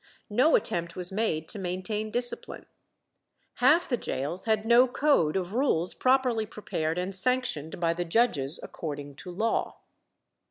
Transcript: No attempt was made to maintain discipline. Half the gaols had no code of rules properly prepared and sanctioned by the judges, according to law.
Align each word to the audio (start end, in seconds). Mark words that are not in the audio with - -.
No 0.31 0.55
attempt 0.55 0.95
was 0.95 1.11
made 1.11 1.47
to 1.49 1.59
maintain 1.59 2.09
discipline. 2.09 2.65
Half 3.57 3.87
the 3.87 3.97
gaols 3.97 4.45
had 4.45 4.65
no 4.65 4.87
code 4.87 5.35
of 5.35 5.53
rules 5.53 5.93
properly 5.93 6.47
prepared 6.47 6.97
and 6.97 7.15
sanctioned 7.15 7.79
by 7.79 7.93
the 7.93 8.03
judges, 8.05 8.59
according 8.63 9.13
to 9.17 9.29
law. 9.29 9.77